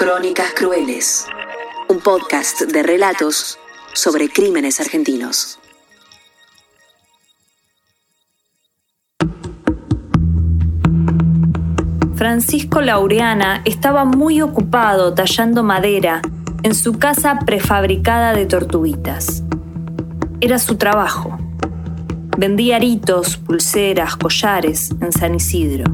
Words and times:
Crónicas 0.00 0.54
Crueles, 0.56 1.26
un 1.90 2.00
podcast 2.00 2.62
de 2.62 2.82
relatos 2.82 3.58
sobre 3.92 4.30
crímenes 4.30 4.80
argentinos. 4.80 5.58
Francisco 12.14 12.80
Laureana 12.80 13.60
estaba 13.66 14.06
muy 14.06 14.40
ocupado 14.40 15.12
tallando 15.12 15.62
madera 15.62 16.22
en 16.62 16.74
su 16.74 16.98
casa 16.98 17.40
prefabricada 17.44 18.32
de 18.32 18.46
tortuguitas. 18.46 19.42
Era 20.40 20.58
su 20.58 20.76
trabajo. 20.76 21.36
Vendía 22.38 22.76
aritos, 22.76 23.36
pulseras, 23.36 24.16
collares 24.16 24.92
en 25.02 25.12
San 25.12 25.34
Isidro. 25.34 25.84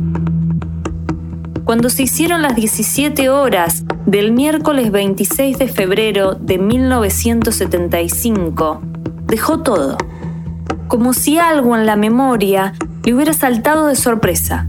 Cuando 1.65 1.91
se 1.91 2.05
hicieron 2.05 2.43
las 2.43 2.55
17 2.55 3.29
horas 3.29 3.83
del 4.07 4.33
miércoles 4.33 4.91
26 4.91 5.59
de 5.59 5.69
febrero 5.69 6.35
de 6.35 6.59
1975, 6.59 8.81
dejó 9.27 9.61
todo, 9.61 9.97
como 10.89 11.13
si 11.13 11.39
algo 11.39 11.77
en 11.77 11.87
la 11.87 11.97
memoria 11.97 12.73
le 13.05 13.15
hubiera 13.15 13.33
saltado 13.33 13.87
de 13.87 13.97
sorpresa 13.97 14.67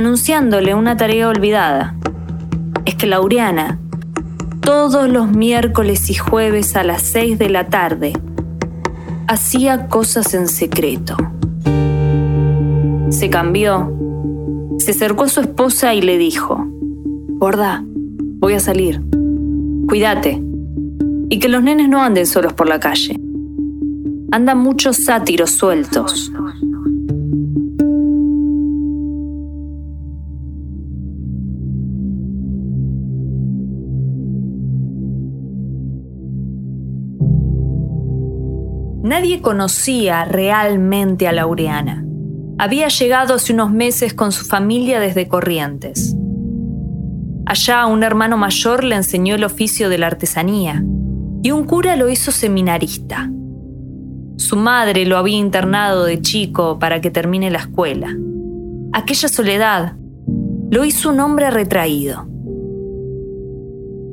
anunciándole 0.00 0.74
una 0.74 0.96
tarea 0.96 1.28
olvidada. 1.28 1.94
Es 2.86 2.94
que 2.94 3.06
Laureana, 3.06 3.78
todos 4.60 5.10
los 5.10 5.30
miércoles 5.30 6.08
y 6.08 6.14
jueves 6.14 6.74
a 6.74 6.84
las 6.84 7.02
6 7.02 7.38
de 7.38 7.50
la 7.50 7.68
tarde, 7.68 8.14
hacía 9.26 9.88
cosas 9.88 10.32
en 10.32 10.48
secreto. 10.48 11.18
Se 13.10 13.28
cambió, 13.28 13.92
se 14.78 14.92
acercó 14.92 15.24
a 15.24 15.28
su 15.28 15.40
esposa 15.40 15.92
y 15.92 16.00
le 16.00 16.16
dijo, 16.16 16.66
voy 18.40 18.54
a 18.54 18.60
salir. 18.60 19.00
Cuídate. 19.86 20.42
Y 21.28 21.38
que 21.38 21.48
los 21.48 21.62
nenes 21.62 21.88
no 21.88 22.02
anden 22.02 22.26
solos 22.26 22.54
por 22.54 22.68
la 22.68 22.80
calle. 22.80 23.16
Andan 24.32 24.58
muchos 24.58 24.96
sátiros 24.96 25.50
sueltos. 25.50 26.32
Nadie 39.02 39.40
conocía 39.40 40.24
realmente 40.24 41.26
a 41.26 41.32
Laureana. 41.32 42.04
Había 42.58 42.88
llegado 42.88 43.34
hace 43.34 43.52
unos 43.52 43.72
meses 43.72 44.14
con 44.14 44.32
su 44.32 44.44
familia 44.44 45.00
desde 45.00 45.26
Corrientes. 45.28 46.14
Allá 47.46 47.86
un 47.86 48.02
hermano 48.02 48.36
mayor 48.36 48.84
le 48.84 48.96
enseñó 48.96 49.34
el 49.34 49.44
oficio 49.44 49.88
de 49.88 49.98
la 49.98 50.06
artesanía 50.06 50.84
y 51.42 51.50
un 51.50 51.64
cura 51.64 51.96
lo 51.96 52.08
hizo 52.08 52.30
seminarista. 52.30 53.30
Su 54.36 54.56
madre 54.56 55.04
lo 55.06 55.16
había 55.16 55.36
internado 55.36 56.04
de 56.04 56.20
chico 56.20 56.78
para 56.78 57.00
que 57.00 57.10
termine 57.10 57.50
la 57.50 57.58
escuela. 57.58 58.16
Aquella 58.92 59.28
soledad 59.28 59.96
lo 60.70 60.84
hizo 60.84 61.10
un 61.10 61.20
hombre 61.20 61.50
retraído. 61.50 62.26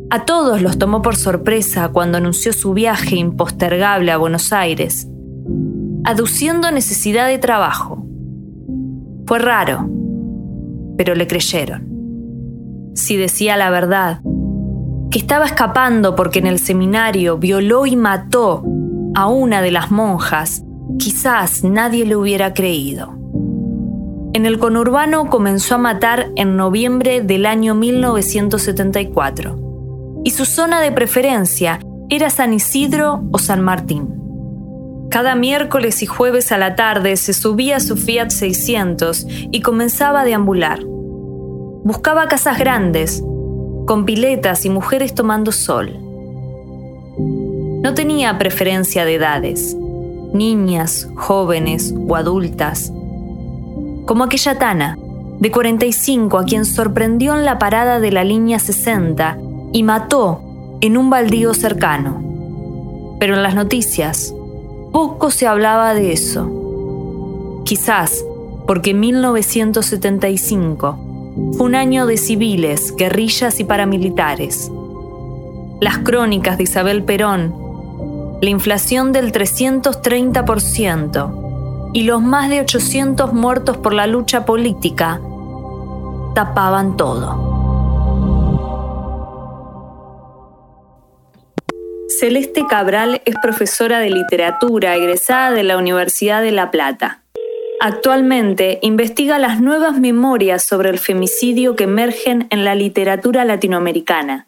A 0.09 0.25
todos 0.25 0.61
los 0.61 0.77
tomó 0.77 1.01
por 1.01 1.15
sorpresa 1.15 1.89
cuando 1.89 2.17
anunció 2.17 2.53
su 2.53 2.73
viaje 2.73 3.17
impostergable 3.17 4.11
a 4.11 4.17
Buenos 4.17 4.53
Aires, 4.53 5.07
aduciendo 6.05 6.71
necesidad 6.71 7.27
de 7.27 7.37
trabajo. 7.39 8.05
Fue 9.25 9.39
raro, 9.39 9.89
pero 10.97 11.13
le 11.13 11.27
creyeron. 11.27 11.96
Si 12.97 13.15
decía 13.15 13.55
la 13.57 13.69
verdad, 13.69 14.21
que 15.11 15.19
estaba 15.19 15.45
escapando 15.45 16.15
porque 16.15 16.39
en 16.39 16.47
el 16.47 16.57
seminario 16.57 17.37
violó 17.37 17.85
y 17.85 17.95
mató 17.95 18.63
a 19.13 19.27
una 19.27 19.61
de 19.61 19.69
las 19.69 19.91
monjas, 19.91 20.63
quizás 20.97 21.63
nadie 21.63 22.07
le 22.07 22.15
hubiera 22.15 22.55
creído. 22.55 23.13
En 24.33 24.47
el 24.47 24.57
conurbano 24.57 25.29
comenzó 25.29 25.75
a 25.75 25.77
matar 25.77 26.31
en 26.37 26.57
noviembre 26.57 27.21
del 27.21 27.45
año 27.45 27.75
1974 27.75 30.21
y 30.25 30.31
su 30.31 30.45
zona 30.45 30.81
de 30.81 30.91
preferencia 30.91 31.79
era 32.09 32.31
San 32.31 32.51
Isidro 32.51 33.25
o 33.31 33.37
San 33.37 33.61
Martín. 33.61 34.09
Cada 35.11 35.35
miércoles 35.35 36.01
y 36.01 36.07
jueves 36.07 36.51
a 36.51 36.57
la 36.57 36.75
tarde 36.75 37.15
se 37.15 37.33
subía 37.33 37.75
a 37.75 37.79
su 37.79 37.95
Fiat 37.95 38.31
600 38.31 39.27
y 39.51 39.61
comenzaba 39.61 40.21
a 40.21 40.25
deambular. 40.25 40.79
Buscaba 41.83 42.27
casas 42.27 42.59
grandes, 42.59 43.23
con 43.85 44.05
piletas 44.05 44.65
y 44.65 44.69
mujeres 44.69 45.13
tomando 45.13 45.51
sol. 45.51 45.97
No 47.81 47.93
tenía 47.93 48.37
preferencia 48.37 49.05
de 49.05 49.15
edades, 49.15 49.75
niñas, 50.33 51.07
jóvenes 51.15 51.93
o 52.07 52.15
adultas. 52.15 52.91
Como 54.05 54.23
aquella 54.23 54.57
Tana, 54.57 54.97
de 55.39 55.51
45, 55.51 56.37
a 56.37 56.45
quien 56.45 56.65
sorprendió 56.65 57.35
en 57.35 57.45
la 57.45 57.59
parada 57.59 57.99
de 57.99 58.11
la 58.11 58.23
línea 58.23 58.59
60 58.59 59.37
y 59.71 59.83
mató 59.83 60.41
en 60.81 60.97
un 60.97 61.09
baldío 61.09 61.53
cercano. 61.53 62.23
Pero 63.19 63.35
en 63.35 63.43
las 63.43 63.55
noticias 63.55 64.33
poco 64.91 65.31
se 65.31 65.47
hablaba 65.47 65.93
de 65.93 66.11
eso. 66.11 67.61
Quizás 67.65 68.23
porque 68.65 68.93
1975 68.93 71.06
fue 71.55 71.67
un 71.67 71.75
año 71.75 72.05
de 72.05 72.17
civiles, 72.17 72.95
guerrillas 72.95 73.59
y 73.59 73.63
paramilitares. 73.63 74.71
Las 75.79 75.99
crónicas 75.99 76.57
de 76.57 76.63
Isabel 76.63 77.03
Perón, 77.03 77.53
la 78.41 78.49
inflación 78.49 79.11
del 79.11 79.31
330% 79.31 81.91
y 81.93 82.03
los 82.03 82.21
más 82.21 82.49
de 82.49 82.61
800 82.61 83.33
muertos 83.33 83.77
por 83.77 83.93
la 83.93 84.07
lucha 84.07 84.45
política 84.45 85.21
tapaban 86.33 86.97
todo. 86.97 87.45
Celeste 92.19 92.65
Cabral 92.67 93.21
es 93.25 93.35
profesora 93.41 93.99
de 93.99 94.09
literatura 94.09 94.95
egresada 94.95 95.51
de 95.51 95.63
la 95.63 95.77
Universidad 95.77 96.41
de 96.41 96.51
La 96.51 96.71
Plata. 96.71 97.21
Actualmente 97.79 98.79
investiga 98.81 99.37
las 99.37 99.61
nuevas 99.61 99.99
memorias 99.99 100.63
sobre 100.63 100.89
el 100.89 100.97
femicidio 100.97 101.75
que 101.75 101.83
emergen 101.83 102.47
en 102.49 102.65
la 102.65 102.73
literatura 102.73 103.45
latinoamericana 103.45 104.47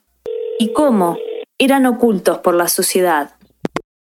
y 0.57 0.73
cómo 0.73 1.15
eran 1.59 1.85
ocultos 1.85 2.39
por 2.39 2.55
la 2.55 2.67
sociedad. 2.67 3.31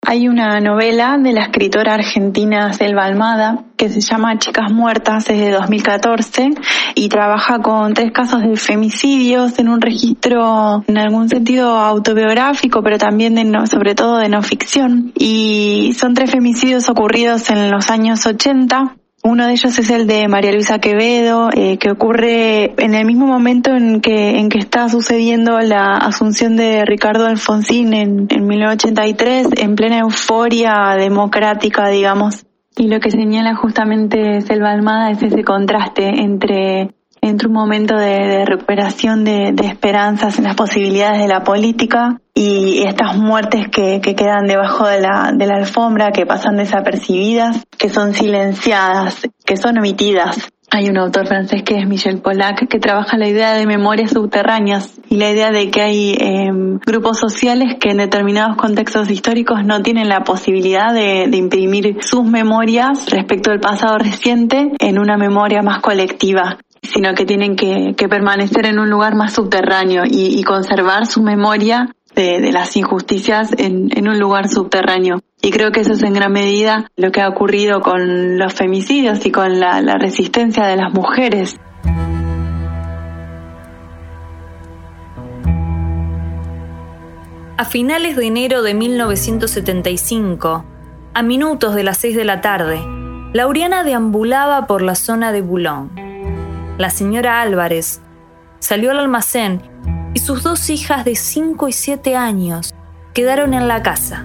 Hay 0.07 0.29
una 0.29 0.61
novela 0.61 1.17
de 1.17 1.33
la 1.33 1.45
escritora 1.45 1.95
argentina 1.95 2.75
Selva 2.75 3.07
Almada 3.07 3.65
que 3.79 3.89
se 3.89 4.03
llama 4.03 4.39
Chicas 4.39 4.71
Muertas, 4.71 5.31
es 5.31 5.39
de 5.39 5.51
2014 5.53 6.51
y 6.95 7.09
trabaja 7.09 7.61
con 7.61 7.95
tres 7.95 8.13
casos 8.13 8.43
de 8.43 8.57
femicidios 8.57 9.59
en 9.59 9.71
un 9.71 9.81
registro 9.81 10.85
en 10.87 10.99
algún 10.99 11.31
sentido 11.31 11.79
autobiográfico, 11.79 12.83
pero 12.83 12.99
también 12.99 13.37
de 13.37 13.67
sobre 13.67 13.95
todo 13.95 14.19
de 14.19 14.29
no 14.29 14.43
ficción. 14.43 15.13
Y 15.15 15.95
son 15.99 16.13
tres 16.13 16.31
femicidios 16.31 16.91
ocurridos 16.91 17.49
en 17.49 17.71
los 17.71 17.89
años 17.89 18.27
80 18.27 18.97
uno 19.27 19.47
de 19.47 19.53
ellos 19.53 19.79
es 19.79 19.89
el 19.91 20.07
de 20.07 20.29
María 20.29 20.53
Luisa 20.53 20.79
Quevedo, 20.79 21.49
eh, 21.57 21.79
que 21.79 21.91
ocurre 21.91 22.75
en 22.77 22.95
el 22.95 23.07
mismo 23.07 23.27
momento 23.27 23.75
en 23.75 24.03
que, 24.03 24.39
en 24.39 24.51
que 24.51 24.59
está 24.59 24.91
sucediendo 24.91 25.59
la 25.61 25.97
asunción 25.97 26.57
de 26.57 26.85
Ricardo 26.85 27.27
Alfonsín 27.27 27.95
en, 27.95 28.27
en 28.29 28.47
1983, 28.47 29.49
en 29.57 29.77
plena 29.77 30.01
euforia 30.01 30.95
democrática, 30.99 31.89
digamos. 31.89 32.45
Y 32.77 32.89
lo 32.89 33.01
que 33.01 33.11
señala 33.11 33.55
justamente 33.55 34.43
Selva 34.43 34.73
Almada 34.73 35.11
es 35.11 35.23
ese 35.23 35.43
contraste 35.43 36.07
entre 36.07 36.91
entre 37.25 37.49
un 37.49 37.55
momento 37.55 37.97
de, 37.97 38.45
recuperación 38.45 39.25
de, 39.25 39.55
esperanzas 39.63 40.39
en 40.39 40.45
las 40.45 40.55
posibilidades 40.55 41.23
de 41.23 41.29
la 41.29 41.43
política 41.43 42.21
y 42.35 42.83
estas 42.87 43.17
muertes 43.17 43.69
que, 43.69 44.01
quedan 44.01 44.47
debajo 44.47 44.87
de 44.87 45.01
la, 45.01 45.33
de 45.35 45.45
alfombra, 45.47 46.13
que 46.13 46.27
pasan 46.27 46.57
desapercibidas, 46.57 47.65
que 47.79 47.89
son 47.89 48.13
silenciadas, 48.13 49.29
que 49.45 49.57
son 49.57 49.79
omitidas. 49.79 50.51
Hay 50.71 50.89
un 50.89 50.99
autor 50.99 51.27
francés 51.29 51.63
que 51.63 51.79
es 51.79 51.87
Michel 51.87 52.21
Pollack 52.21 52.69
que 52.69 52.81
trabaja 52.81 53.17
la 53.17 53.29
idea 53.29 53.55
de 53.55 53.65
memorias 53.65 54.11
subterráneas 54.11 54.99
y 55.09 55.17
la 55.17 55.31
idea 55.31 55.51
de 55.53 55.71
que 55.71 55.81
hay 55.81 56.17
em, 56.19 56.79
grupos 56.85 57.19
sociales 57.19 57.77
que 57.81 57.91
en 57.91 57.99
determinados 57.99 58.57
contextos 58.57 59.09
históricos 59.09 59.65
no 59.65 59.83
tienen 59.83 60.09
la 60.09 60.25
posibilidad 60.25 60.93
de, 60.93 61.31
imprimir 61.33 61.99
sus 62.01 62.25
memorias 62.25 63.09
respecto 63.09 63.51
al 63.51 63.61
pasado 63.61 63.99
reciente 63.99 64.73
en 64.79 64.99
una 64.99 65.17
memoria 65.17 65.63
más 65.63 65.81
colectiva 65.81 66.59
sino 66.85 67.15
que 67.15 67.25
tienen 67.25 67.57
que, 67.57 67.95
permanecer 68.09 68.67
en 68.67 68.79
un 68.79 68.91
lugar 68.91 69.15
más 69.15 69.35
subterráneo 69.35 70.03
y, 70.07 70.43
conservar 70.45 71.07
su 71.07 71.23
memoria 71.23 71.95
de, 72.15 72.53
las 72.53 72.77
injusticias 72.77 73.51
en, 73.57 74.09
un 74.09 74.19
lugar 74.19 74.49
subterráneo. 74.49 75.21
Y 75.41 75.51
creo 75.51 75.73
que 75.73 75.81
eso 75.81 75.93
es 75.93 76.03
en 76.03 76.15
gran 76.15 76.33
medida 76.33 76.91
lo 76.97 77.11
que 77.11 77.21
ha 77.21 77.29
ocurrido 77.29 77.81
con 77.81 78.39
los 78.39 78.53
femicidios 78.55 79.25
y 79.27 79.31
con 79.31 79.59
la, 79.59 79.81
resistencia 79.99 80.67
de 80.67 80.77
las 80.77 80.93
mujeres. 80.93 81.57
A 87.57 87.65
finales 87.65 88.17
de 88.17 88.27
enero 88.27 88.63
de 88.63 88.75
1975, 88.75 90.65
a 91.15 91.23
minutos 91.23 91.75
de 91.75 91.85
las 91.85 91.99
6 91.99 92.17
de 92.17 92.25
la 92.25 92.41
tarde, 92.41 92.81
Lauriana 93.33 93.85
deambulaba 93.85 94.67
por 94.67 94.83
la 94.83 94.95
zona 94.95 95.33
de 95.33 95.41
Boulogne. 95.41 96.04
La 96.77 96.91
señora 96.91 97.41
Álvarez 97.41 98.01
salió 98.59 98.91
al 98.91 98.99
almacén 98.99 99.63
y 100.13 100.19
sus 100.19 100.43
dos 100.43 100.71
hijas 100.71 101.05
de 101.05 101.15
5 101.15 101.69
y 101.69 101.73
7 101.73 102.17
años 102.17 102.75
quedaron 103.13 103.55
en 103.55 103.69
la 103.69 103.83
casa. 103.85 104.25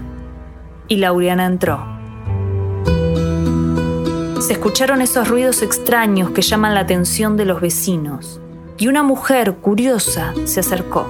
Y 0.87 0.97
Lauriana 0.97 1.45
entró. 1.45 1.85
Se 4.41 4.53
escucharon 4.53 5.01
esos 5.01 5.27
ruidos 5.27 5.61
extraños 5.61 6.31
que 6.31 6.41
llaman 6.41 6.73
la 6.73 6.79
atención 6.79 7.37
de 7.37 7.45
los 7.45 7.61
vecinos, 7.61 8.41
y 8.79 8.87
una 8.87 9.03
mujer 9.03 9.57
curiosa 9.57 10.33
se 10.45 10.61
acercó. 10.61 11.05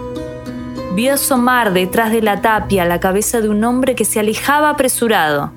Vio 0.94 1.14
asomar 1.14 1.72
detrás 1.72 2.12
de 2.12 2.22
la 2.22 2.42
tapia 2.42 2.84
la 2.84 3.00
cabeza 3.00 3.40
de 3.40 3.48
un 3.48 3.64
hombre 3.64 3.96
que 3.96 4.04
se 4.04 4.20
alejaba 4.20 4.72
apresurado. 4.72 5.54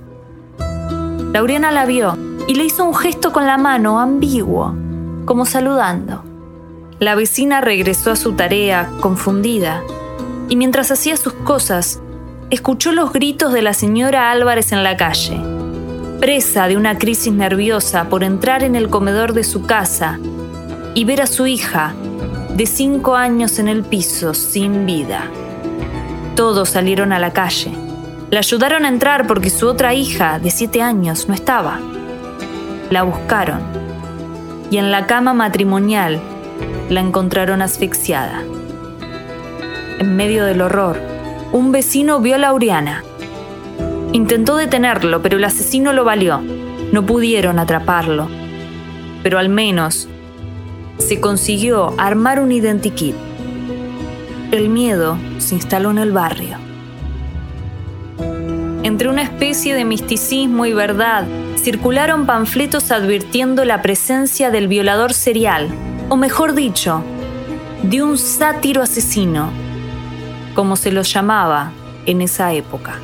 Lauriana 1.32 1.72
la 1.72 1.86
vio 1.86 2.16
y 2.46 2.54
le 2.54 2.64
hizo 2.64 2.84
un 2.84 2.94
gesto 2.94 3.32
con 3.32 3.46
la 3.46 3.58
mano 3.58 3.98
ambiguo, 3.98 4.76
como 5.24 5.46
saludando. 5.46 6.24
La 6.98 7.14
vecina 7.14 7.60
regresó 7.60 8.12
a 8.12 8.16
su 8.16 8.32
tarea, 8.32 8.88
confundida, 9.00 9.82
y 10.48 10.56
mientras 10.56 10.90
hacía 10.90 11.16
sus 11.16 11.32
cosas, 11.32 12.00
escuchó 12.50 12.92
los 12.92 13.12
gritos 13.12 13.52
de 13.52 13.62
la 13.62 13.74
señora 13.74 14.30
Álvarez 14.30 14.72
en 14.72 14.84
la 14.84 14.96
calle. 14.96 15.40
Presa 16.20 16.68
de 16.68 16.76
una 16.76 16.98
crisis 16.98 17.32
nerviosa 17.32 18.04
por 18.08 18.22
entrar 18.22 18.62
en 18.62 18.76
el 18.76 18.88
comedor 18.88 19.32
de 19.32 19.42
su 19.42 19.62
casa 19.62 20.20
y 20.94 21.04
ver 21.04 21.22
a 21.22 21.26
su 21.26 21.46
hija, 21.46 21.94
de 22.54 22.66
cinco 22.66 23.16
años 23.16 23.58
en 23.58 23.68
el 23.68 23.82
piso, 23.82 24.34
sin 24.34 24.86
vida. 24.86 25.24
Todos 26.36 26.68
salieron 26.68 27.12
a 27.12 27.18
la 27.18 27.32
calle. 27.32 27.72
La 28.30 28.38
ayudaron 28.38 28.84
a 28.84 28.88
entrar 28.88 29.26
porque 29.26 29.50
su 29.50 29.66
otra 29.66 29.94
hija, 29.94 30.38
de 30.38 30.50
siete 30.50 30.82
años, 30.82 31.28
no 31.28 31.34
estaba. 31.34 31.80
La 32.90 33.02
buscaron 33.02 33.81
y 34.72 34.78
en 34.78 34.90
la 34.90 35.06
cama 35.06 35.34
matrimonial 35.34 36.18
la 36.88 37.00
encontraron 37.00 37.60
asfixiada. 37.60 38.42
En 39.98 40.16
medio 40.16 40.46
del 40.46 40.62
horror, 40.62 40.98
un 41.52 41.72
vecino 41.72 42.20
vio 42.20 42.36
a 42.36 42.38
Lauriana. 42.38 43.04
Intentó 44.12 44.56
detenerlo, 44.56 45.20
pero 45.20 45.36
el 45.36 45.44
asesino 45.44 45.92
lo 45.92 46.04
valió. 46.04 46.40
No 46.90 47.04
pudieron 47.04 47.58
atraparlo. 47.58 48.28
Pero 49.22 49.38
al 49.38 49.50
menos 49.50 50.08
se 50.96 51.20
consiguió 51.20 51.92
armar 51.98 52.40
un 52.40 52.50
identikit. 52.50 53.14
El 54.52 54.70
miedo 54.70 55.18
se 55.36 55.54
instaló 55.54 55.90
en 55.90 55.98
el 55.98 56.12
barrio. 56.12 56.56
Entre 58.84 59.10
una 59.10 59.20
especie 59.20 59.74
de 59.74 59.84
misticismo 59.84 60.64
y 60.64 60.72
verdad, 60.72 61.26
circularon 61.56 62.26
panfletos 62.26 62.90
advirtiendo 62.90 63.64
la 63.64 63.82
presencia 63.82 64.50
del 64.50 64.68
violador 64.68 65.12
serial, 65.12 65.68
o 66.08 66.16
mejor 66.16 66.54
dicho, 66.54 67.02
de 67.82 68.02
un 68.02 68.18
sátiro 68.18 68.82
asesino, 68.82 69.50
como 70.54 70.76
se 70.76 70.92
los 70.92 71.12
llamaba 71.12 71.72
en 72.06 72.20
esa 72.20 72.52
época. 72.52 72.98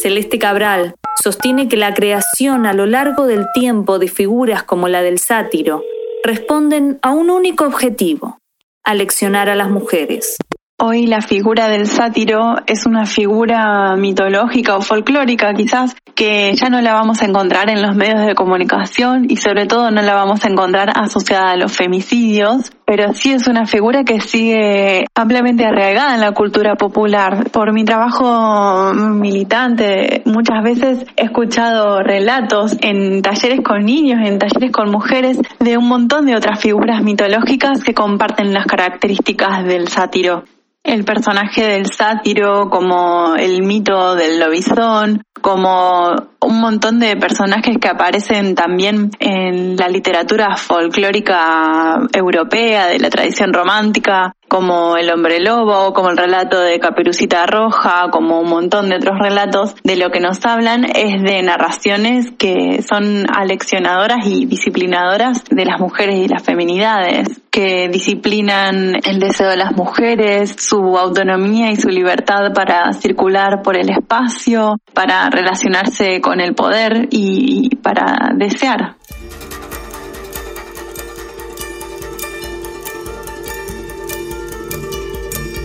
Celeste 0.00 0.38
Cabral 0.38 0.94
sostiene 1.22 1.68
que 1.68 1.76
la 1.76 1.92
creación 1.92 2.66
a 2.66 2.72
lo 2.72 2.86
largo 2.86 3.26
del 3.26 3.46
tiempo 3.52 3.98
de 3.98 4.06
figuras 4.08 4.62
como 4.62 4.86
la 4.88 5.02
del 5.02 5.18
sátiro 5.18 5.82
responden 6.22 6.98
a 7.02 7.10
un 7.10 7.30
único 7.30 7.64
objetivo, 7.64 8.38
aleccionar 8.88 9.50
a 9.50 9.54
las 9.54 9.70
mujeres. 9.70 10.38
Hoy 10.80 11.06
la 11.06 11.20
figura 11.20 11.68
del 11.68 11.86
sátiro 11.86 12.56
es 12.66 12.86
una 12.86 13.04
figura 13.04 13.96
mitológica 13.96 14.76
o 14.76 14.80
folclórica 14.80 15.52
quizás 15.52 15.94
que 16.14 16.54
ya 16.54 16.70
no 16.70 16.80
la 16.80 16.94
vamos 16.94 17.20
a 17.20 17.26
encontrar 17.26 17.68
en 17.68 17.82
los 17.82 17.94
medios 17.96 18.24
de 18.24 18.34
comunicación 18.34 19.26
y 19.28 19.36
sobre 19.36 19.66
todo 19.66 19.90
no 19.90 20.00
la 20.00 20.14
vamos 20.14 20.42
a 20.44 20.48
encontrar 20.48 20.90
asociada 20.94 21.50
a 21.50 21.56
los 21.56 21.76
femicidios, 21.76 22.72
pero 22.88 23.12
sí 23.12 23.32
es 23.32 23.46
una 23.46 23.66
figura 23.66 24.02
que 24.02 24.18
sigue 24.18 25.04
ampliamente 25.14 25.66
arraigada 25.66 26.14
en 26.14 26.22
la 26.22 26.32
cultura 26.32 26.74
popular. 26.74 27.50
Por 27.50 27.74
mi 27.74 27.84
trabajo 27.84 28.94
militante 28.94 30.22
muchas 30.24 30.62
veces 30.62 31.04
he 31.14 31.24
escuchado 31.24 32.02
relatos 32.02 32.78
en 32.80 33.20
talleres 33.20 33.60
con 33.60 33.84
niños, 33.84 34.26
en 34.26 34.38
talleres 34.38 34.72
con 34.72 34.90
mujeres, 34.90 35.38
de 35.60 35.76
un 35.76 35.86
montón 35.86 36.24
de 36.24 36.34
otras 36.34 36.60
figuras 36.60 37.02
mitológicas 37.02 37.84
que 37.84 37.92
comparten 37.92 38.54
las 38.54 38.64
características 38.64 39.66
del 39.66 39.88
sátiro 39.88 40.44
el 40.88 41.04
personaje 41.04 41.66
del 41.66 41.86
sátiro, 41.86 42.70
como 42.70 43.36
el 43.36 43.62
mito 43.62 44.14
del 44.14 44.40
lobizón, 44.40 45.22
como 45.40 46.08
un 46.40 46.60
montón 46.60 46.98
de 46.98 47.16
personajes 47.16 47.76
que 47.80 47.88
aparecen 47.88 48.54
también 48.54 49.10
en 49.20 49.76
la 49.76 49.88
literatura 49.88 50.56
folclórica 50.56 51.98
europea, 52.12 52.86
de 52.86 52.98
la 52.98 53.10
tradición 53.10 53.52
romántica, 53.52 54.34
como 54.48 54.96
El 54.96 55.10
hombre 55.10 55.40
lobo, 55.40 55.92
como 55.92 56.10
el 56.10 56.16
relato 56.16 56.60
de 56.60 56.80
Caperucita 56.80 57.46
Roja, 57.46 58.08
como 58.10 58.40
un 58.40 58.48
montón 58.48 58.88
de 58.88 58.96
otros 58.96 59.18
relatos, 59.20 59.74
de 59.84 59.96
lo 59.96 60.10
que 60.10 60.20
nos 60.20 60.44
hablan 60.44 60.84
es 60.84 61.22
de 61.22 61.42
narraciones 61.42 62.32
que 62.36 62.82
son 62.82 63.26
aleccionadoras 63.30 64.26
y 64.26 64.46
disciplinadoras 64.46 65.44
de 65.44 65.64
las 65.64 65.78
mujeres 65.78 66.16
y 66.16 66.28
las 66.28 66.42
feminidades, 66.42 67.40
que 67.50 67.88
disciplinan 67.88 68.94
el 69.04 69.20
deseo 69.20 69.50
de 69.50 69.56
las 69.56 69.76
mujeres, 69.76 70.56
su 70.58 70.98
autonomía 70.98 71.70
y 71.70 71.76
su 71.76 71.88
libertad 71.88 72.52
para 72.54 72.92
circular 72.92 73.62
por 73.62 73.76
el 73.76 73.90
espacio, 73.90 74.78
para 74.94 75.28
relacionarse 75.30 76.20
con 76.20 76.40
el 76.40 76.54
poder 76.54 77.08
y 77.10 77.76
para 77.76 78.32
desear. 78.34 78.97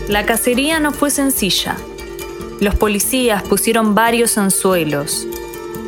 La 0.09 0.25
cacería 0.25 0.79
no 0.81 0.91
fue 0.91 1.09
sencilla. 1.09 1.77
Los 2.59 2.75
policías 2.75 3.41
pusieron 3.41 3.95
varios 3.95 4.37
anzuelos. 4.37 5.25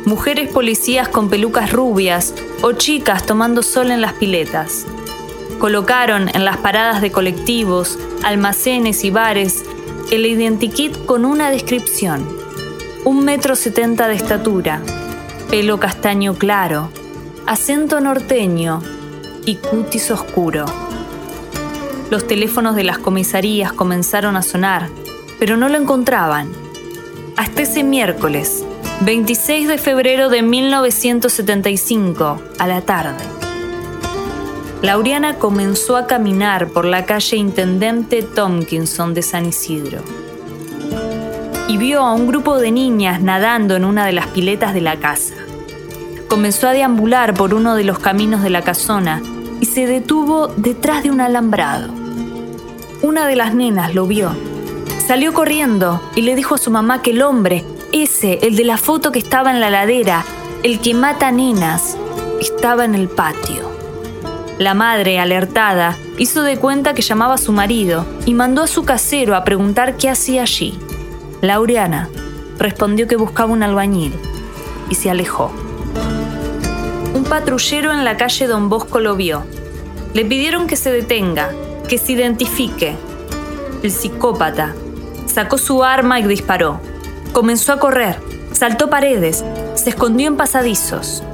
Mujeres 0.06 0.50
policías 0.50 1.08
con 1.08 1.28
pelucas 1.28 1.70
rubias 1.72 2.32
o 2.62 2.72
chicas 2.72 3.26
tomando 3.26 3.62
sol 3.62 3.90
en 3.90 4.00
las 4.00 4.14
piletas. 4.14 4.86
Colocaron 5.58 6.30
en 6.34 6.44
las 6.44 6.56
paradas 6.56 7.02
de 7.02 7.10
colectivos, 7.10 7.98
almacenes 8.24 9.04
y 9.04 9.10
bares 9.10 9.64
el 10.10 10.24
identikit 10.24 11.04
con 11.04 11.24
una 11.24 11.50
descripción. 11.50 12.26
Un 13.04 13.24
metro 13.24 13.54
setenta 13.54 14.08
de 14.08 14.14
estatura, 14.14 14.80
pelo 15.50 15.78
castaño 15.78 16.34
claro, 16.34 16.90
acento 17.46 18.00
norteño 18.00 18.82
y 19.44 19.56
cutis 19.56 20.10
oscuro. 20.10 20.85
Los 22.10 22.26
teléfonos 22.28 22.76
de 22.76 22.84
las 22.84 22.98
comisarías 22.98 23.72
comenzaron 23.72 24.36
a 24.36 24.42
sonar, 24.42 24.88
pero 25.40 25.56
no 25.56 25.68
lo 25.68 25.76
encontraban. 25.76 26.48
Hasta 27.36 27.62
ese 27.62 27.82
miércoles, 27.82 28.64
26 29.00 29.66
de 29.66 29.78
febrero 29.78 30.28
de 30.28 30.42
1975, 30.42 32.40
a 32.58 32.66
la 32.68 32.82
tarde. 32.82 33.24
Lauriana 34.82 35.34
comenzó 35.34 35.96
a 35.96 36.06
caminar 36.06 36.68
por 36.68 36.84
la 36.84 37.06
calle 37.06 37.38
Intendente 37.38 38.22
Tompkinson 38.22 39.12
de 39.12 39.22
San 39.22 39.46
Isidro 39.46 40.02
y 41.68 41.78
vio 41.78 42.02
a 42.02 42.14
un 42.14 42.28
grupo 42.28 42.58
de 42.58 42.70
niñas 42.70 43.20
nadando 43.20 43.74
en 43.74 43.84
una 43.84 44.06
de 44.06 44.12
las 44.12 44.28
piletas 44.28 44.74
de 44.74 44.80
la 44.80 44.96
casa. 44.96 45.34
Comenzó 46.28 46.68
a 46.68 46.72
deambular 46.72 47.34
por 47.34 47.52
uno 47.52 47.74
de 47.74 47.82
los 47.82 47.98
caminos 47.98 48.42
de 48.42 48.50
la 48.50 48.62
casona 48.62 49.22
y 49.60 49.66
se 49.66 49.86
detuvo 49.86 50.48
detrás 50.48 51.02
de 51.02 51.10
un 51.10 51.20
alambrado. 51.20 51.92
Una 53.02 53.26
de 53.26 53.36
las 53.36 53.54
nenas 53.54 53.94
lo 53.94 54.06
vio. 54.06 54.30
Salió 55.06 55.32
corriendo 55.32 56.00
y 56.14 56.22
le 56.22 56.34
dijo 56.34 56.54
a 56.54 56.58
su 56.58 56.70
mamá 56.70 57.02
que 57.02 57.10
el 57.10 57.22
hombre, 57.22 57.64
ese, 57.92 58.38
el 58.42 58.56
de 58.56 58.64
la 58.64 58.76
foto 58.76 59.12
que 59.12 59.18
estaba 59.18 59.50
en 59.50 59.60
la 59.60 59.70
ladera, 59.70 60.24
el 60.62 60.80
que 60.80 60.94
mata 60.94 61.30
nenas, 61.30 61.96
estaba 62.40 62.84
en 62.84 62.94
el 62.94 63.08
patio. 63.08 63.70
La 64.58 64.74
madre, 64.74 65.20
alertada, 65.20 65.96
hizo 66.18 66.42
de 66.42 66.56
cuenta 66.56 66.94
que 66.94 67.02
llamaba 67.02 67.34
a 67.34 67.38
su 67.38 67.52
marido 67.52 68.06
y 68.24 68.34
mandó 68.34 68.62
a 68.62 68.66
su 68.66 68.84
casero 68.84 69.36
a 69.36 69.44
preguntar 69.44 69.96
qué 69.96 70.08
hacía 70.08 70.42
allí. 70.42 70.78
Laureana 71.42 72.08
respondió 72.58 73.06
que 73.06 73.16
buscaba 73.16 73.52
un 73.52 73.62
albañil 73.62 74.14
y 74.88 74.94
se 74.94 75.10
alejó. 75.10 75.52
Patrullero 77.28 77.92
en 77.92 78.04
la 78.04 78.16
calle 78.16 78.46
Don 78.46 78.68
Bosco 78.68 79.00
lo 79.00 79.16
vio. 79.16 79.42
Le 80.14 80.24
pidieron 80.24 80.68
que 80.68 80.76
se 80.76 80.92
detenga, 80.92 81.50
que 81.88 81.98
se 81.98 82.12
identifique. 82.12 82.94
El 83.82 83.90
psicópata 83.90 84.76
sacó 85.26 85.58
su 85.58 85.82
arma 85.82 86.20
y 86.20 86.22
disparó. 86.22 86.80
Comenzó 87.32 87.72
a 87.72 87.80
correr, 87.80 88.20
saltó 88.52 88.88
paredes, 88.88 89.44
se 89.74 89.90
escondió 89.90 90.28
en 90.28 90.36
pasadizos. 90.36 91.24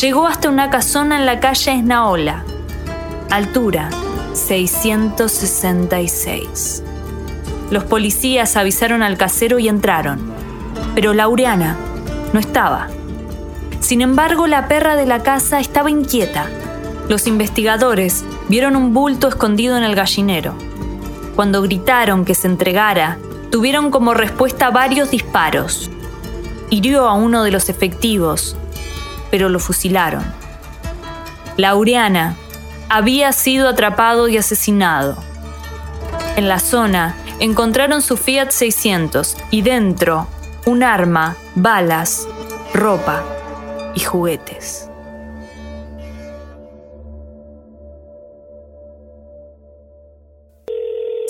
llegó 0.00 0.26
hasta 0.26 0.50
una 0.50 0.68
casona 0.68 1.18
en 1.18 1.24
la 1.26 1.40
calle 1.40 1.72
Esnaola, 1.72 2.44
altura 3.30 3.88
666. 4.34 6.82
Los 7.70 7.84
policías 7.84 8.56
avisaron 8.56 9.02
al 9.02 9.16
casero 9.16 9.58
y 9.58 9.68
entraron, 9.68 10.20
pero 10.94 11.14
Laureana 11.14 11.76
no 12.32 12.40
estaba. 12.40 12.88
Sin 13.90 14.02
embargo, 14.02 14.46
la 14.46 14.68
perra 14.68 14.94
de 14.94 15.04
la 15.04 15.24
casa 15.24 15.58
estaba 15.58 15.90
inquieta. 15.90 16.46
Los 17.08 17.26
investigadores 17.26 18.24
vieron 18.48 18.76
un 18.76 18.94
bulto 18.94 19.26
escondido 19.26 19.76
en 19.76 19.82
el 19.82 19.96
gallinero. 19.96 20.54
Cuando 21.34 21.60
gritaron 21.60 22.24
que 22.24 22.36
se 22.36 22.46
entregara, 22.46 23.18
tuvieron 23.50 23.90
como 23.90 24.14
respuesta 24.14 24.70
varios 24.70 25.10
disparos. 25.10 25.90
Hirió 26.70 27.08
a 27.08 27.14
uno 27.14 27.42
de 27.42 27.50
los 27.50 27.68
efectivos, 27.68 28.56
pero 29.32 29.48
lo 29.48 29.58
fusilaron. 29.58 30.22
Laureana 31.56 32.36
había 32.88 33.32
sido 33.32 33.68
atrapado 33.68 34.28
y 34.28 34.36
asesinado. 34.36 35.16
En 36.36 36.46
la 36.46 36.60
zona 36.60 37.16
encontraron 37.40 38.02
su 38.02 38.16
Fiat 38.16 38.50
600 38.50 39.36
y 39.50 39.62
dentro 39.62 40.28
un 40.64 40.84
arma, 40.84 41.34
balas, 41.56 42.28
ropa 42.72 43.24
y 43.94 44.00
juguetes. 44.00 44.90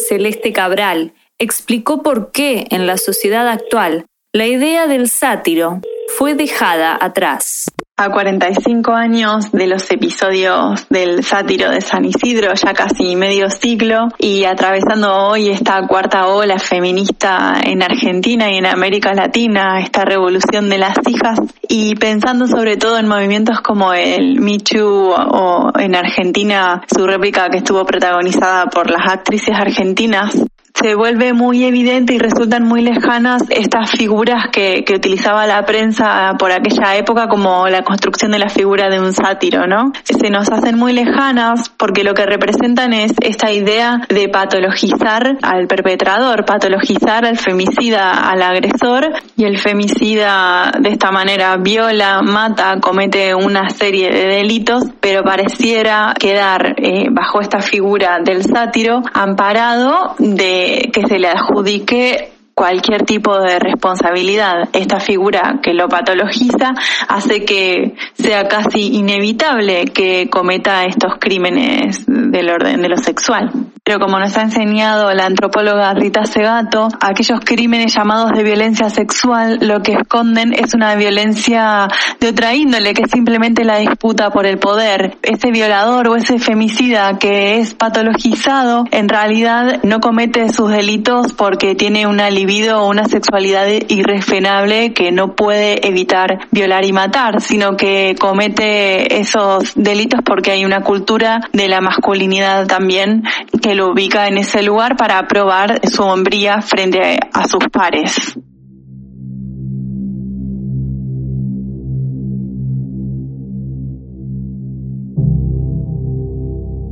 Celeste 0.09 0.53
Cabral 0.53 1.15
explicó 1.39 2.03
por 2.03 2.33
qué 2.33 2.67
en 2.71 2.87
la 2.87 2.97
sociedad 2.97 3.49
actual 3.49 4.07
la 4.33 4.47
idea 4.47 4.87
del 4.87 5.09
sátiro 5.09 5.81
fue 6.17 6.35
dejada 6.35 6.99
atrás 7.01 7.67
a 8.01 8.09
45 8.09 8.93
años 8.93 9.53
de 9.53 9.67
los 9.67 9.91
episodios 9.91 10.87
del 10.89 11.23
sátiro 11.23 11.71
de 11.71 11.83
San 11.83 12.07
Isidro, 12.07 12.55
ya 12.55 12.73
casi 12.73 13.15
medio 13.15 13.51
siglo, 13.51 14.09
y 14.17 14.45
atravesando 14.45 15.15
hoy 15.15 15.51
esta 15.51 15.87
cuarta 15.87 16.27
ola 16.29 16.59
feminista 16.59 17.61
en 17.63 17.83
Argentina 17.83 18.51
y 18.51 18.57
en 18.57 18.65
América 18.65 19.13
Latina, 19.13 19.81
esta 19.81 20.07
revolución 20.07 20.71
de 20.71 20.79
las 20.79 20.97
hijas, 21.07 21.41
y 21.69 21.95
pensando 21.97 22.47
sobre 22.47 22.79
todo 22.79 22.99
en 22.99 23.07
movimientos 23.07 23.61
como 23.61 23.93
el 23.93 24.41
Me 24.41 24.57
Too 24.57 25.11
o 25.13 25.71
en 25.79 25.95
Argentina 25.95 26.81
su 26.91 27.07
réplica 27.07 27.51
que 27.51 27.59
estuvo 27.59 27.85
protagonizada 27.85 28.65
por 28.71 28.91
las 28.91 29.13
actrices 29.13 29.55
argentinas, 29.55 30.43
se 30.81 30.95
vuelve 30.95 31.33
muy 31.33 31.65
evidente 31.65 32.15
y 32.15 32.19
resultan 32.19 32.65
muy 32.65 32.83
lejanas 32.83 33.43
estas 33.51 33.91
figuras 33.91 34.49
que, 34.51 34.85
que, 34.85 34.95
utilizaba 34.95 35.47
la 35.47 35.65
prensa 35.67 36.35
por 36.39 36.53
aquella 36.53 36.97
época 36.97 37.29
como 37.29 37.69
la 37.69 37.83
construcción 37.83 38.33
de 38.33 38.39
la 38.39 38.49
figura 38.49 38.89
de 38.89 39.01
un 39.01 39.13
sátiro, 39.13 39.67
¿no? 39.67 39.93
Se 40.05 40.31
nos 40.31 40.49
hacen 40.49 40.79
muy 40.79 40.93
lejanas 40.93 41.69
porque 41.77 42.05
lo 42.05 42.15
que 42.15 42.27
representan 42.27 42.93
es 42.93 43.13
esta 43.21 43.53
idea 43.53 44.03
de 44.09 44.29
patologizar 44.29 45.37
al 45.43 45.67
perpetrador, 45.67 46.45
patologizar 46.45 47.25
al 47.25 47.39
femicida, 47.39 48.31
al 48.31 48.43
agresor 48.43 49.13
y 49.37 49.45
el 49.45 49.59
femicida 49.59 50.73
de 50.79 50.91
esta 50.91 51.11
manera 51.11 51.57
viola, 51.57 52.23
mata, 52.23 52.79
comete 52.81 53.35
una 53.35 53.69
serie 53.71 54.11
de 54.11 54.27
delitos, 54.27 54.85
pero 55.01 55.23
pareciera 55.23 56.15
quedar 56.19 56.75
eh, 56.79 57.09
bajo 57.11 57.41
esta 57.41 57.61
figura 57.61 58.19
del 58.25 58.45
sátiro 58.45 59.03
amparado 59.13 60.15
de 60.19 60.70
que 60.93 61.07
se 61.07 61.19
le 61.19 61.29
adjudique 61.29 62.33
cualquier 62.61 63.05
tipo 63.05 63.39
de 63.41 63.59
responsabilidad. 63.59 64.69
Esta 64.75 65.01
figura 65.01 65.61
que 65.63 65.73
lo 65.73 65.89
patologiza 65.89 66.75
hace 67.09 67.45
que 67.45 67.95
sea 68.13 68.49
casi 68.49 68.97
inevitable 68.97 69.87
que 69.87 70.29
cometa 70.29 70.85
estos 70.85 71.15
crímenes 71.19 72.05
del 72.07 72.51
orden 72.51 72.83
de 72.83 72.89
lo 72.91 72.99
sexual. 72.99 73.51
Pero 73.91 73.99
como 73.99 74.21
nos 74.21 74.37
ha 74.37 74.43
enseñado 74.43 75.13
la 75.15 75.27
antropóloga 75.27 75.93
Rita 75.95 76.25
Segato, 76.25 76.87
aquellos 77.01 77.41
crímenes 77.41 77.93
llamados 77.93 78.31
de 78.31 78.45
violencia 78.45 78.89
sexual 78.89 79.59
lo 79.63 79.83
que 79.83 79.95
esconden 79.95 80.53
es 80.53 80.75
una 80.75 80.95
violencia 80.95 81.89
de 82.21 82.29
otra 82.29 82.55
índole, 82.55 82.95
que 82.95 83.03
es 83.03 83.11
simplemente 83.11 83.65
la 83.65 83.79
disputa 83.79 84.31
por 84.31 84.47
el 84.47 84.59
poder. 84.59 85.19
Ese 85.23 85.51
violador 85.51 86.07
o 86.07 86.15
ese 86.15 86.39
femicida 86.39 87.19
que 87.19 87.59
es 87.59 87.75
patologizado 87.75 88.85
en 88.93 89.09
realidad 89.09 89.81
no 89.83 89.99
comete 89.99 90.51
sus 90.51 90.71
delitos 90.71 91.33
porque 91.33 91.75
tiene 91.75 92.07
una 92.07 92.31
libido 92.31 92.83
o 92.83 92.89
una 92.89 93.07
sexualidad 93.07 93.67
irrefrenable 93.89 94.93
que 94.93 95.11
no 95.11 95.35
puede 95.35 95.85
evitar 95.89 96.47
violar 96.53 96.85
y 96.85 96.93
matar, 96.93 97.41
sino 97.41 97.77
que 97.77 98.15
comete 98.21 99.19
esos 99.19 99.73
delitos 99.75 100.21
porque 100.25 100.53
hay 100.53 100.65
una 100.65 100.83
cultura 100.83 101.41
de 101.53 101.67
la 101.67 101.81
masculinidad 101.81 102.69
también 102.69 103.25
que 103.61 103.80
lo 103.81 103.93
ubica 103.93 104.29
en 104.29 104.37
ese 104.37 104.63
lugar 104.63 104.95
para 104.99 105.27
probar 105.27 105.81
su 105.89 106.03
hombría 106.03 106.61
frente 106.61 107.19
a 107.33 107.49
sus 107.49 107.67
pares. 107.73 108.15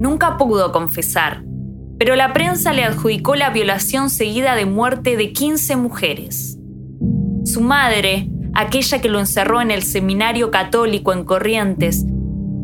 Nunca 0.01 0.39
pudo 0.39 0.73
confesar, 0.73 1.45
pero 1.99 2.17
la 2.17 2.33
prensa 2.33 2.73
le 2.73 2.85
adjudicó 2.85 3.35
la 3.35 3.51
violación 3.51 4.09
seguida 4.09 4.55
de 4.55 4.65
muerte 4.65 5.19
de 5.19 5.35
15 5.35 5.77
mujeres. 5.77 6.57
Su 7.45 7.61
madre, 7.61 8.31
aquella 8.55 9.03
que 9.03 9.11
lo 9.11 9.21
encerró 9.21 9.61
en 9.61 9.71
el 9.71 9.83
seminario 9.83 10.51
católico 10.51 11.13
en 11.13 11.25
Corrientes, 11.25 12.07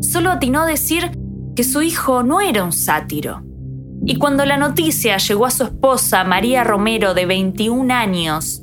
solo 0.01 0.31
atinó 0.31 0.61
a 0.61 0.65
decir 0.65 1.11
que 1.55 1.63
su 1.63 1.83
hijo 1.83 2.23
no 2.23 2.41
era 2.41 2.63
un 2.63 2.71
sátiro 2.71 3.45
y 4.07 4.17
cuando 4.17 4.45
la 4.45 4.57
noticia 4.57 5.17
llegó 5.17 5.47
a 5.47 5.51
su 5.51 5.63
esposa, 5.63 6.23
María 6.23 6.63
Romero, 6.63 7.15
de 7.15 7.25
21 7.25 7.91
años, 7.91 8.61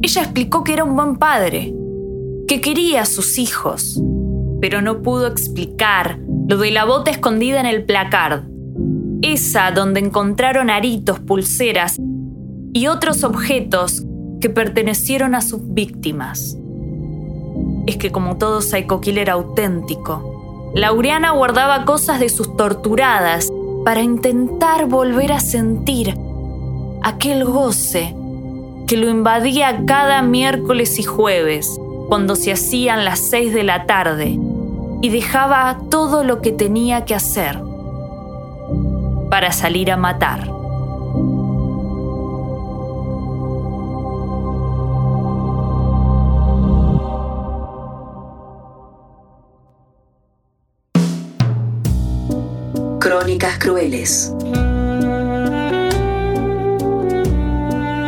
ella 0.00 0.22
explicó 0.22 0.64
que 0.64 0.72
era 0.72 0.84
un 0.84 0.96
buen 0.96 1.16
padre, 1.16 1.74
que 2.48 2.62
quería 2.62 3.02
a 3.02 3.06
sus 3.06 3.36
hijos, 3.36 4.00
pero 4.62 4.80
no 4.80 5.02
pudo 5.02 5.26
explicar 5.26 6.18
lo 6.48 6.56
de 6.56 6.70
la 6.70 6.86
bota 6.86 7.10
escondida 7.10 7.60
en 7.60 7.66
el 7.66 7.84
placard, 7.84 8.44
esa 9.20 9.70
donde 9.70 10.00
encontraron 10.00 10.70
aritos, 10.70 11.20
pulseras 11.20 11.98
y 12.72 12.86
otros 12.86 13.22
objetos 13.22 14.04
que 14.40 14.48
pertenecieron 14.48 15.34
a 15.34 15.42
sus 15.42 15.60
víctimas. 15.74 16.56
Es 17.86 17.98
que 17.98 18.10
como 18.10 18.38
todo 18.38 18.62
psycho 18.62 19.02
killer 19.02 19.28
auténtico, 19.28 20.72
Laureana 20.74 21.32
guardaba 21.32 21.84
cosas 21.84 22.18
de 22.18 22.30
sus 22.30 22.56
torturadas 22.56 23.50
para 23.84 24.02
intentar 24.02 24.86
volver 24.86 25.32
a 25.32 25.40
sentir 25.40 26.14
aquel 27.02 27.44
goce 27.44 28.14
que 28.86 28.96
lo 28.96 29.08
invadía 29.08 29.84
cada 29.86 30.22
miércoles 30.22 30.98
y 30.98 31.02
jueves 31.02 31.80
cuando 32.08 32.36
se 32.36 32.52
hacían 32.52 33.04
las 33.04 33.20
seis 33.20 33.54
de 33.54 33.62
la 33.62 33.86
tarde 33.86 34.38
y 35.00 35.08
dejaba 35.08 35.78
todo 35.90 36.24
lo 36.24 36.40
que 36.42 36.52
tenía 36.52 37.04
que 37.04 37.14
hacer 37.14 37.62
para 39.30 39.52
salir 39.52 39.90
a 39.90 39.96
matar. 39.96 40.59
Crueles. 53.40 54.30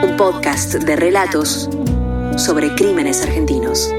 Un 0.03 0.15
podcast 0.19 0.75
de 0.75 0.95
relatos 0.95 1.71
sobre 2.37 2.75
crímenes 2.75 3.23
argentinos. 3.23 3.91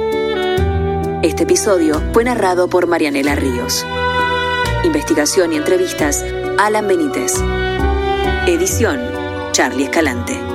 Este 1.24 1.44
episodio 1.44 2.04
fue 2.14 2.24
narrado 2.24 2.68
por 2.68 2.86
Marianela 2.86 3.34
Ríos. 3.34 3.84
Investigación 4.84 5.54
y 5.54 5.58
entrevistas, 5.58 6.24
Alan 6.60 6.88
Benítez. 6.88 7.34
Edición, 8.46 9.00
Charlie 9.54 9.86
Escalante. 9.86 10.53